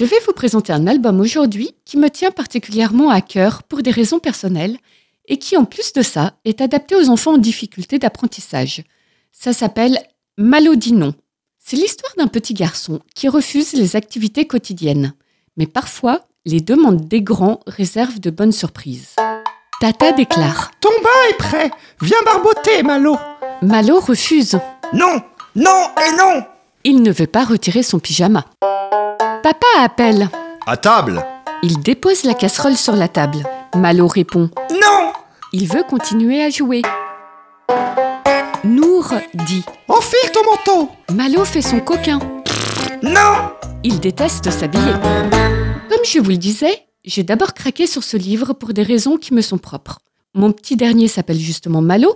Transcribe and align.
Je 0.00 0.06
vais 0.06 0.20
vous 0.26 0.32
présenter 0.32 0.72
un 0.72 0.86
album 0.86 1.20
aujourd'hui 1.20 1.74
qui 1.84 1.98
me 1.98 2.08
tient 2.08 2.30
particulièrement 2.30 3.10
à 3.10 3.20
cœur 3.20 3.62
pour 3.64 3.82
des 3.82 3.90
raisons 3.90 4.18
personnelles 4.18 4.78
et 5.28 5.36
qui, 5.36 5.58
en 5.58 5.66
plus 5.66 5.92
de 5.92 6.00
ça, 6.00 6.32
est 6.46 6.62
adapté 6.62 6.94
aux 6.94 7.10
enfants 7.10 7.34
en 7.34 7.36
difficulté 7.36 7.98
d'apprentissage. 7.98 8.82
Ça 9.30 9.52
s'appelle 9.52 9.98
Malodinon. 10.38 11.12
C'est 11.58 11.76
l'histoire 11.76 12.14
d'un 12.16 12.28
petit 12.28 12.54
garçon 12.54 13.00
qui 13.14 13.28
refuse 13.28 13.74
les 13.74 13.94
activités 13.94 14.46
quotidiennes. 14.46 15.12
Mais 15.58 15.66
parfois, 15.66 16.22
les 16.46 16.62
demandes 16.62 17.06
des 17.06 17.20
grands 17.20 17.60
réservent 17.66 18.20
de 18.20 18.30
bonnes 18.30 18.52
surprises. 18.52 19.16
Tata 19.82 20.12
déclare 20.12 20.70
Ton 20.80 20.88
bain 21.02 21.28
est 21.28 21.36
prêt 21.36 21.70
Viens 22.00 22.22
barboter, 22.24 22.82
Malo 22.82 23.18
Malo 23.60 24.00
refuse. 24.00 24.58
Non 24.94 25.20
Non 25.54 25.90
et 26.08 26.16
non 26.16 26.42
Il 26.84 27.02
ne 27.02 27.12
veut 27.12 27.26
pas 27.26 27.44
retirer 27.44 27.82
son 27.82 27.98
pyjama. 27.98 28.46
Papa 29.42 29.66
appelle. 29.78 30.28
À 30.66 30.76
table 30.76 31.24
Il 31.62 31.80
dépose 31.80 32.24
la 32.24 32.34
casserole 32.34 32.76
sur 32.76 32.94
la 32.94 33.08
table. 33.08 33.38
Malo 33.74 34.06
répond. 34.06 34.50
Non 34.70 35.12
Il 35.54 35.66
veut 35.66 35.82
continuer 35.82 36.42
à 36.42 36.50
jouer. 36.50 36.82
Nour 38.64 39.14
dit. 39.46 39.64
Enfile 39.88 40.30
ton 40.34 40.44
manteau 40.44 40.90
Malo 41.14 41.46
fait 41.46 41.62
son 41.62 41.80
coquin. 41.80 42.18
Non 43.02 43.50
Il 43.82 43.98
déteste 43.98 44.50
s'habiller. 44.50 44.92
Comme 45.88 46.04
je 46.04 46.18
vous 46.18 46.30
le 46.30 46.36
disais, 46.36 46.84
j'ai 47.04 47.22
d'abord 47.22 47.54
craqué 47.54 47.86
sur 47.86 48.04
ce 48.04 48.18
livre 48.18 48.52
pour 48.52 48.74
des 48.74 48.82
raisons 48.82 49.16
qui 49.16 49.32
me 49.32 49.40
sont 49.40 49.58
propres. 49.58 50.00
Mon 50.34 50.52
petit 50.52 50.76
dernier 50.76 51.08
s'appelle 51.08 51.38
justement 51.38 51.80
Malo, 51.80 52.14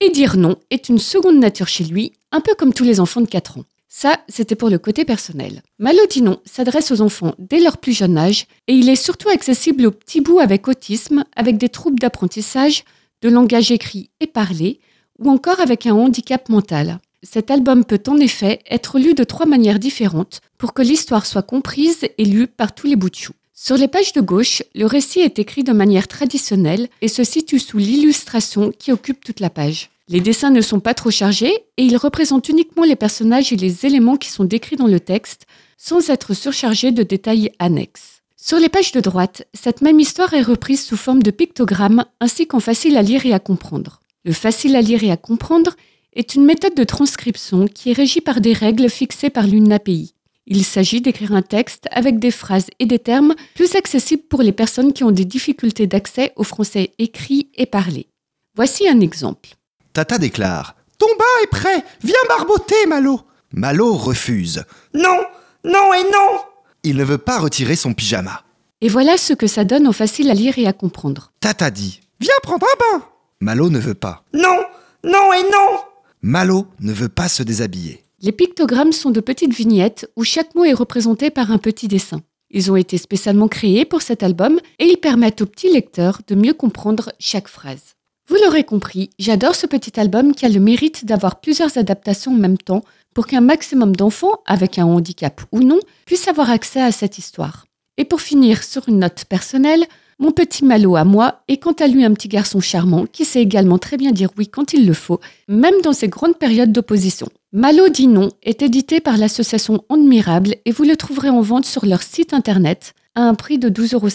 et 0.00 0.10
dire 0.10 0.36
non 0.36 0.56
est 0.70 0.90
une 0.90 0.98
seconde 0.98 1.38
nature 1.38 1.68
chez 1.68 1.84
lui, 1.84 2.12
un 2.32 2.40
peu 2.40 2.54
comme 2.54 2.74
tous 2.74 2.84
les 2.84 3.00
enfants 3.00 3.22
de 3.22 3.26
4 3.26 3.58
ans. 3.58 3.64
Ça, 3.98 4.18
c'était 4.28 4.56
pour 4.56 4.68
le 4.68 4.76
côté 4.76 5.06
personnel. 5.06 5.62
Malo 5.78 6.00
dit 6.10 6.20
non 6.20 6.38
s'adresse 6.44 6.90
aux 6.90 7.00
enfants 7.00 7.34
dès 7.38 7.60
leur 7.60 7.78
plus 7.78 7.94
jeune 7.94 8.18
âge, 8.18 8.46
et 8.68 8.74
il 8.74 8.90
est 8.90 8.94
surtout 8.94 9.30
accessible 9.30 9.86
aux 9.86 9.90
petits 9.90 10.20
bouts 10.20 10.38
avec 10.38 10.68
autisme, 10.68 11.24
avec 11.34 11.56
des 11.56 11.70
troubles 11.70 11.98
d'apprentissage, 11.98 12.84
de 13.22 13.30
langage 13.30 13.70
écrit 13.70 14.10
et 14.20 14.26
parlé, 14.26 14.80
ou 15.18 15.30
encore 15.30 15.60
avec 15.60 15.86
un 15.86 15.94
handicap 15.94 16.50
mental. 16.50 16.98
Cet 17.22 17.50
album 17.50 17.86
peut 17.86 18.02
en 18.08 18.18
effet 18.18 18.60
être 18.70 18.98
lu 18.98 19.14
de 19.14 19.24
trois 19.24 19.46
manières 19.46 19.78
différentes 19.78 20.42
pour 20.58 20.74
que 20.74 20.82
l'histoire 20.82 21.24
soit 21.24 21.40
comprise 21.40 22.06
et 22.18 22.24
lue 22.26 22.48
par 22.48 22.74
tous 22.74 22.88
les 22.88 22.96
bouts 22.96 23.08
de 23.08 23.14
chou. 23.14 23.32
Sur 23.54 23.78
les 23.78 23.88
pages 23.88 24.12
de 24.12 24.20
gauche, 24.20 24.62
le 24.74 24.84
récit 24.84 25.20
est 25.20 25.38
écrit 25.38 25.64
de 25.64 25.72
manière 25.72 26.06
traditionnelle 26.06 26.88
et 27.00 27.08
se 27.08 27.24
situe 27.24 27.58
sous 27.58 27.78
l'illustration 27.78 28.72
qui 28.78 28.92
occupe 28.92 29.24
toute 29.24 29.40
la 29.40 29.48
page. 29.48 29.88
Les 30.08 30.20
dessins 30.20 30.50
ne 30.50 30.60
sont 30.60 30.78
pas 30.78 30.94
trop 30.94 31.10
chargés 31.10 31.52
et 31.76 31.82
ils 31.82 31.96
représentent 31.96 32.48
uniquement 32.48 32.84
les 32.84 32.94
personnages 32.94 33.52
et 33.52 33.56
les 33.56 33.86
éléments 33.86 34.16
qui 34.16 34.30
sont 34.30 34.44
décrits 34.44 34.76
dans 34.76 34.86
le 34.86 35.00
texte 35.00 35.46
sans 35.76 36.10
être 36.10 36.32
surchargés 36.32 36.92
de 36.92 37.02
détails 37.02 37.50
annexes. 37.58 38.22
Sur 38.36 38.60
les 38.60 38.68
pages 38.68 38.92
de 38.92 39.00
droite, 39.00 39.48
cette 39.52 39.82
même 39.82 39.98
histoire 39.98 40.32
est 40.32 40.42
reprise 40.42 40.84
sous 40.84 40.96
forme 40.96 41.24
de 41.24 41.32
pictogrammes 41.32 42.04
ainsi 42.20 42.46
qu'en 42.46 42.60
facile 42.60 42.96
à 42.96 43.02
lire 43.02 43.26
et 43.26 43.32
à 43.32 43.40
comprendre. 43.40 44.00
Le 44.24 44.32
facile 44.32 44.76
à 44.76 44.80
lire 44.80 45.02
et 45.02 45.10
à 45.10 45.16
comprendre 45.16 45.74
est 46.12 46.36
une 46.36 46.44
méthode 46.44 46.76
de 46.76 46.84
transcription 46.84 47.66
qui 47.66 47.90
est 47.90 47.94
régie 47.94 48.20
par 48.20 48.40
des 48.40 48.52
règles 48.52 48.88
fixées 48.88 49.30
par 49.30 49.48
l'UNAPI. 49.48 50.14
Il 50.46 50.64
s'agit 50.64 51.00
d'écrire 51.00 51.32
un 51.32 51.42
texte 51.42 51.88
avec 51.90 52.20
des 52.20 52.30
phrases 52.30 52.68
et 52.78 52.86
des 52.86 53.00
termes 53.00 53.34
plus 53.56 53.74
accessibles 53.74 54.22
pour 54.22 54.42
les 54.42 54.52
personnes 54.52 54.92
qui 54.92 55.02
ont 55.02 55.10
des 55.10 55.24
difficultés 55.24 55.88
d'accès 55.88 56.32
au 56.36 56.44
français 56.44 56.92
écrit 56.98 57.50
et 57.56 57.66
parlé. 57.66 58.06
Voici 58.54 58.88
un 58.88 59.00
exemple. 59.00 59.56
Tata 59.96 60.18
déclare. 60.18 60.76
Ton 60.98 61.06
bain 61.18 61.24
est 61.42 61.46
prêt 61.46 61.82
Viens 62.04 62.14
barboter, 62.28 62.84
Malo 62.86 63.22
Malo 63.54 63.94
refuse. 63.94 64.62
Non 64.92 65.24
Non 65.64 65.94
et 65.94 66.02
non 66.02 66.38
Il 66.82 66.96
ne 66.98 67.04
veut 67.04 67.16
pas 67.16 67.38
retirer 67.38 67.76
son 67.76 67.94
pyjama. 67.94 68.42
Et 68.82 68.90
voilà 68.90 69.16
ce 69.16 69.32
que 69.32 69.46
ça 69.46 69.64
donne 69.64 69.88
en 69.88 69.92
facile 69.92 70.30
à 70.30 70.34
lire 70.34 70.58
et 70.58 70.66
à 70.66 70.74
comprendre. 70.74 71.32
Tata 71.40 71.70
dit. 71.70 72.02
Viens 72.20 72.34
prendre 72.42 72.66
un 72.66 72.98
bain 72.98 73.04
Malo 73.40 73.70
ne 73.70 73.78
veut 73.78 73.94
pas. 73.94 74.22
Non 74.34 74.66
Non 75.02 75.32
et 75.32 75.44
non 75.44 75.78
Malo 76.20 76.66
ne 76.80 76.92
veut 76.92 77.08
pas 77.08 77.30
se 77.30 77.42
déshabiller. 77.42 78.04
Les 78.20 78.32
pictogrammes 78.32 78.92
sont 78.92 79.10
de 79.10 79.20
petites 79.20 79.54
vignettes 79.54 80.10
où 80.14 80.24
chaque 80.24 80.54
mot 80.54 80.64
est 80.64 80.74
représenté 80.74 81.30
par 81.30 81.50
un 81.52 81.58
petit 81.58 81.88
dessin. 81.88 82.20
Ils 82.50 82.70
ont 82.70 82.76
été 82.76 82.98
spécialement 82.98 83.48
créés 83.48 83.86
pour 83.86 84.02
cet 84.02 84.22
album 84.22 84.58
et 84.78 84.84
ils 84.84 84.98
permettent 84.98 85.40
aux 85.40 85.46
petits 85.46 85.72
lecteurs 85.72 86.20
de 86.28 86.34
mieux 86.34 86.52
comprendre 86.52 87.12
chaque 87.18 87.48
phrase. 87.48 87.96
Vous 88.28 88.36
l'aurez 88.42 88.64
compris, 88.64 89.10
j'adore 89.20 89.54
ce 89.54 89.66
petit 89.66 90.00
album 90.00 90.34
qui 90.34 90.46
a 90.46 90.48
le 90.48 90.58
mérite 90.58 91.04
d'avoir 91.04 91.40
plusieurs 91.40 91.78
adaptations 91.78 92.32
en 92.32 92.36
même 92.36 92.58
temps 92.58 92.82
pour 93.14 93.28
qu'un 93.28 93.40
maximum 93.40 93.94
d'enfants, 93.94 94.40
avec 94.46 94.80
un 94.80 94.84
handicap 94.84 95.42
ou 95.52 95.60
non, 95.60 95.78
puissent 96.06 96.26
avoir 96.26 96.50
accès 96.50 96.82
à 96.82 96.90
cette 96.90 97.18
histoire. 97.18 97.66
Et 97.98 98.04
pour 98.04 98.20
finir 98.20 98.64
sur 98.64 98.88
une 98.88 98.98
note 98.98 99.26
personnelle, 99.28 99.84
mon 100.18 100.32
petit 100.32 100.64
Malo 100.64 100.96
à 100.96 101.04
moi 101.04 101.42
est 101.46 101.58
quant 101.58 101.72
à 101.72 101.86
lui 101.86 102.04
un 102.04 102.14
petit 102.14 102.26
garçon 102.26 102.58
charmant 102.60 103.06
qui 103.06 103.24
sait 103.24 103.42
également 103.42 103.78
très 103.78 103.96
bien 103.96 104.10
dire 104.10 104.30
oui 104.36 104.48
quand 104.48 104.72
il 104.72 104.86
le 104.86 104.94
faut, 104.94 105.20
même 105.46 105.80
dans 105.82 105.92
ses 105.92 106.08
grandes 106.08 106.38
périodes 106.38 106.72
d'opposition. 106.72 107.28
Malo 107.52 107.88
dit 107.88 108.08
non 108.08 108.30
est 108.42 108.60
édité 108.60 109.00
par 109.00 109.18
l'association 109.18 109.84
Admirable 109.88 110.56
et 110.64 110.72
vous 110.72 110.84
le 110.84 110.96
trouverez 110.96 111.30
en 111.30 111.42
vente 111.42 111.64
sur 111.64 111.86
leur 111.86 112.02
site 112.02 112.32
internet 112.32 112.94
à 113.14 113.22
un 113.22 113.34
prix 113.34 113.58
de 113.58 113.68
12,50 113.68 113.94
euros. 113.94 114.08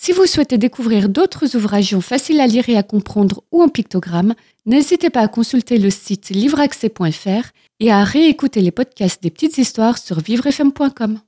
Si 0.00 0.12
vous 0.12 0.26
souhaitez 0.26 0.58
découvrir 0.58 1.08
d'autres 1.08 1.56
ouvrages 1.56 1.98
faciles 1.98 2.40
à 2.40 2.46
lire 2.46 2.68
et 2.68 2.76
à 2.76 2.84
comprendre 2.84 3.42
ou 3.50 3.62
en 3.62 3.68
pictogramme, 3.68 4.36
n'hésitez 4.64 5.10
pas 5.10 5.22
à 5.22 5.28
consulter 5.28 5.76
le 5.76 5.90
site 5.90 6.30
livreaccès.fr 6.30 7.50
et 7.80 7.90
à 7.90 8.04
réécouter 8.04 8.60
les 8.60 8.70
podcasts 8.70 9.20
des 9.20 9.30
petites 9.30 9.58
histoires 9.58 9.98
sur 9.98 10.20
vivrefm.com. 10.20 11.18